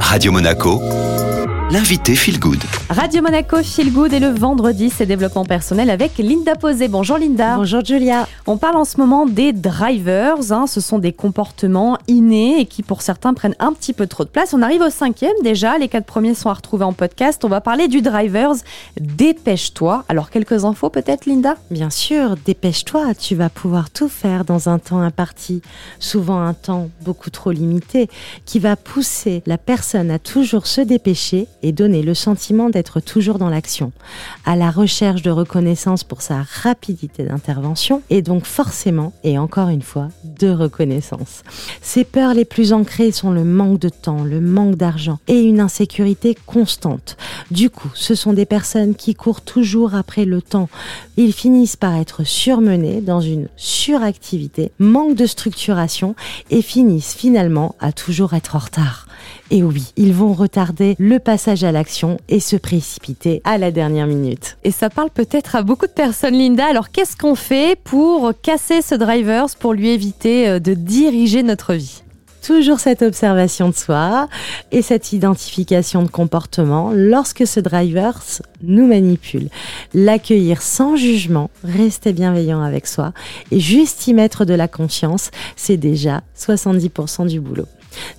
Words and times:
Radio 0.00 0.32
Monaco, 0.32 0.80
l'invité 1.70 2.14
Feel 2.14 2.38
Good. 2.38 2.62
Radio 2.90 3.22
Monaco 3.22 3.60
Feel 3.62 3.92
Good 3.92 4.12
et 4.12 4.20
le 4.20 4.28
vendredi, 4.28 4.88
c'est 4.88 5.04
développement 5.04 5.44
personnel 5.44 5.90
avec 5.90 6.16
Linda 6.18 6.54
Posé. 6.54 6.86
Bonjour 6.86 7.18
Linda. 7.18 7.56
Bonjour 7.56 7.84
Julia. 7.84 8.28
On 8.46 8.56
parle 8.56 8.76
en 8.76 8.84
ce 8.84 8.98
moment 8.98 9.26
des 9.26 9.52
drivers. 9.52 10.52
hein. 10.52 10.66
Ce 10.68 10.80
sont 10.80 11.00
des 11.00 11.12
comportements 11.12 11.98
innés 12.06 12.60
et 12.60 12.66
qui 12.66 12.84
pour 12.84 13.02
certains 13.02 13.34
prennent 13.34 13.56
un 13.58 13.72
petit 13.72 13.92
peu 13.92 14.06
trop 14.06 14.24
de 14.24 14.28
place. 14.28 14.54
On 14.54 14.62
arrive 14.62 14.80
au 14.80 14.90
cinquième 14.90 15.34
déjà. 15.42 15.76
Les 15.78 15.88
quatre 15.88 16.06
premiers 16.06 16.34
sont 16.34 16.50
à 16.50 16.54
retrouver 16.54 16.84
en 16.84 16.92
podcast. 16.92 17.44
On 17.44 17.48
va 17.48 17.60
parler 17.60 17.88
du 17.88 18.00
drivers. 18.00 18.54
Dépêche-toi. 19.00 20.04
Alors 20.08 20.30
quelques 20.30 20.64
infos 20.64 20.90
peut-être 20.90 21.26
Linda? 21.26 21.56
Bien 21.72 21.90
sûr, 21.90 22.36
dépêche-toi, 22.44 23.14
tu 23.14 23.34
vas 23.34 23.48
pouvoir 23.48 23.90
tout 23.90 24.08
faire 24.08 24.44
dans 24.44 24.68
un 24.68 24.78
temps 24.78 25.00
imparti, 25.00 25.62
souvent 25.98 26.40
un 26.40 26.54
temps 26.54 26.90
beaucoup 27.02 27.30
trop 27.30 27.50
limité, 27.50 28.08
qui 28.44 28.60
va 28.60 28.76
pousser 28.76 29.42
la 29.46 29.58
personne 29.58 30.12
à 30.12 30.20
toujours 30.20 30.66
se 30.68 30.80
dépêcher 30.80 31.48
et 31.66 31.72
donner 31.72 32.02
le 32.02 32.14
sentiment 32.14 32.70
d'être 32.70 33.00
toujours 33.00 33.38
dans 33.38 33.48
l'action, 33.48 33.90
à 34.44 34.54
la 34.54 34.70
recherche 34.70 35.22
de 35.22 35.30
reconnaissance 35.30 36.04
pour 36.04 36.22
sa 36.22 36.42
rapidité 36.62 37.24
d'intervention 37.24 38.02
et 38.08 38.22
donc 38.22 38.44
forcément, 38.44 39.12
et 39.24 39.36
encore 39.36 39.68
une 39.68 39.82
fois, 39.82 40.08
de 40.38 40.48
reconnaissance. 40.48 41.42
Ses 41.82 42.04
peurs 42.04 42.34
les 42.34 42.44
plus 42.44 42.72
ancrées 42.72 43.10
sont 43.10 43.32
le 43.32 43.42
manque 43.42 43.80
de 43.80 43.88
temps, 43.88 44.22
le 44.22 44.40
manque 44.40 44.76
d'argent 44.76 45.18
et 45.26 45.40
une 45.40 45.58
insécurité 45.58 46.36
constante. 46.46 47.16
Du 47.50 47.68
coup, 47.68 47.90
ce 47.94 48.14
sont 48.14 48.32
des 48.32 48.46
personnes 48.46 48.94
qui 48.94 49.16
courent 49.16 49.40
toujours 49.40 49.96
après 49.96 50.24
le 50.24 50.40
temps. 50.42 50.68
Ils 51.16 51.32
finissent 51.32 51.74
par 51.74 51.96
être 51.96 52.22
surmenés 52.22 53.00
dans 53.00 53.20
une 53.20 53.48
suractivité, 53.56 54.70
manque 54.78 55.16
de 55.16 55.26
structuration 55.26 56.14
et 56.50 56.62
finissent 56.62 57.14
finalement 57.14 57.74
à 57.80 57.90
toujours 57.90 58.34
être 58.34 58.54
en 58.54 58.60
retard. 58.60 59.05
Et 59.50 59.62
oui, 59.62 59.92
ils 59.96 60.12
vont 60.12 60.32
retarder 60.32 60.96
le 60.98 61.18
passage 61.18 61.64
à 61.64 61.72
l'action 61.72 62.18
et 62.28 62.40
se 62.40 62.56
précipiter 62.56 63.40
à 63.44 63.58
la 63.58 63.70
dernière 63.70 64.06
minute. 64.06 64.56
Et 64.64 64.70
ça 64.70 64.90
parle 64.90 65.10
peut-être 65.10 65.56
à 65.56 65.62
beaucoup 65.62 65.86
de 65.86 65.92
personnes, 65.92 66.34
Linda. 66.34 66.66
Alors, 66.66 66.90
qu'est-ce 66.90 67.16
qu'on 67.16 67.34
fait 67.34 67.78
pour 67.84 68.32
casser 68.42 68.82
ce 68.82 68.94
drivers, 68.94 69.46
pour 69.58 69.72
lui 69.72 69.90
éviter 69.90 70.48
euh, 70.48 70.58
de 70.58 70.74
diriger 70.74 71.42
notre 71.42 71.74
vie? 71.74 72.02
Toujours 72.46 72.78
cette 72.78 73.02
observation 73.02 73.70
de 73.70 73.74
soi 73.74 74.28
et 74.70 74.80
cette 74.80 75.12
identification 75.12 76.04
de 76.04 76.08
comportement 76.08 76.92
lorsque 76.94 77.44
ce 77.44 77.58
driver 77.58 78.22
nous 78.62 78.86
manipule. 78.86 79.48
L'accueillir 79.94 80.62
sans 80.62 80.94
jugement, 80.94 81.50
rester 81.64 82.12
bienveillant 82.12 82.62
avec 82.62 82.86
soi 82.86 83.12
et 83.50 83.58
juste 83.58 84.06
y 84.06 84.14
mettre 84.14 84.44
de 84.44 84.54
la 84.54 84.68
confiance, 84.68 85.32
c'est 85.56 85.76
déjà 85.76 86.22
70% 86.38 87.26
du 87.26 87.40
boulot. 87.40 87.66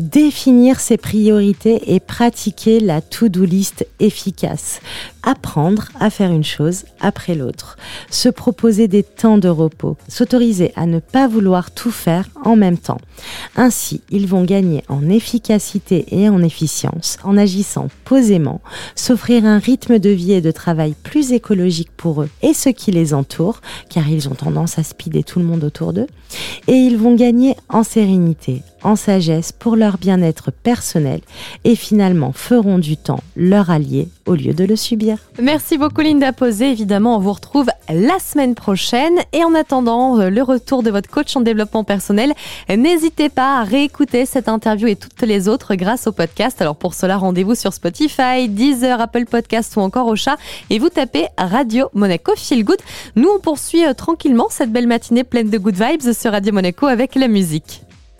Définir 0.00 0.80
ses 0.80 0.96
priorités 0.96 1.94
et 1.94 2.00
pratiquer 2.00 2.80
la 2.80 3.00
to-do 3.00 3.44
list 3.44 3.86
efficace. 4.00 4.80
Apprendre 5.22 5.88
à 5.98 6.10
faire 6.10 6.30
une 6.30 6.44
chose 6.44 6.84
après 7.00 7.34
l'autre. 7.34 7.76
Se 8.10 8.28
proposer 8.28 8.88
des 8.88 9.02
temps 9.02 9.38
de 9.38 9.48
repos. 9.48 9.96
S'autoriser 10.08 10.72
à 10.76 10.86
ne 10.86 11.00
pas 11.00 11.28
vouloir 11.28 11.70
tout 11.70 11.90
faire 11.90 12.28
en 12.44 12.56
même 12.56 12.78
temps. 12.78 13.00
Ainsi, 13.56 14.02
ils 14.10 14.26
vont 14.26 14.44
gagner 14.44 14.82
en 14.88 15.08
efficacité 15.08 16.06
et 16.10 16.28
en 16.28 16.42
efficience 16.42 17.18
en 17.24 17.36
agissant 17.36 17.88
posément, 18.04 18.60
s'offrir 18.94 19.44
un 19.44 19.58
rythme 19.58 19.98
de 19.98 20.10
vie 20.10 20.32
et 20.32 20.40
de 20.40 20.50
travail 20.50 20.94
plus 21.02 21.32
écologique 21.32 21.90
pour 21.96 22.22
eux 22.22 22.28
et 22.42 22.54
ceux 22.54 22.72
qui 22.72 22.90
les 22.90 23.14
entourent, 23.14 23.60
car 23.90 24.08
ils 24.08 24.28
ont 24.28 24.34
tendance 24.34 24.78
à 24.78 24.82
speeder 24.82 25.24
tout 25.24 25.38
le 25.38 25.44
monde 25.44 25.64
autour 25.64 25.92
d'eux. 25.92 26.06
Et 26.68 26.74
ils 26.74 26.96
vont 26.96 27.14
gagner 27.14 27.56
en 27.68 27.82
sérénité, 27.82 28.62
en 28.82 28.96
sagesse 28.96 29.52
pour 29.52 29.76
leur 29.76 29.98
bien-être 29.98 30.50
personnel 30.50 31.20
et 31.64 31.76
finalement 31.76 32.32
feront 32.32 32.78
du 32.78 32.96
temps 32.96 33.20
leur 33.36 33.70
allié 33.70 34.08
au 34.26 34.34
lieu 34.34 34.52
de 34.52 34.64
le 34.64 34.76
subir. 34.76 35.18
Merci 35.40 35.78
beaucoup 35.78 36.00
Linda 36.00 36.32
Posé. 36.32 36.70
Évidemment, 36.70 37.16
on 37.16 37.20
vous 37.20 37.32
retrouve 37.32 37.68
la 37.88 38.18
semaine 38.18 38.54
prochaine. 38.54 39.14
Et 39.32 39.44
en 39.44 39.54
attendant 39.54 40.20
euh, 40.20 40.30
le 40.30 40.42
retour 40.42 40.82
de 40.82 40.90
votre 40.90 41.08
coach 41.08 41.36
en 41.36 41.40
développement 41.40 41.84
personnel, 41.84 42.32
n'hésitez 42.68 43.28
pas 43.28 43.60
à 43.60 43.64
réécouter 43.64 44.26
cette 44.26 44.48
interview 44.48 44.88
et 44.88 44.96
toutes 44.96 45.22
les 45.22 45.48
autres 45.48 45.74
grâce 45.74 46.06
au 46.06 46.12
podcast. 46.12 46.60
Alors 46.60 46.76
pour 46.76 46.94
cela, 46.94 47.16
rendez-vous 47.16 47.54
sur 47.54 47.72
Spotify, 47.72 48.48
Deezer, 48.48 49.00
Apple 49.00 49.26
Podcast 49.26 49.76
ou 49.76 49.80
encore 49.80 50.06
au 50.06 50.16
chat 50.16 50.36
et 50.70 50.78
vous 50.78 50.88
tapez 50.88 51.26
Radio 51.38 51.88
Monaco 51.94 52.32
Feel 52.36 52.64
Good. 52.64 52.80
Nous, 53.14 53.28
on 53.28 53.38
poursuit 53.38 53.86
euh, 53.86 53.94
tranquillement 53.94 54.46
cette 54.50 54.72
belle 54.72 54.86
matinée 54.86 55.24
pleine 55.24 55.50
de 55.50 55.58
good 55.58 55.76
vibes 55.76 56.12
sur 56.12 56.32
Radio 56.32 56.52
Monaco 56.52 56.86
avec 56.86 57.14
la 57.14 57.28
musique. 57.28 57.85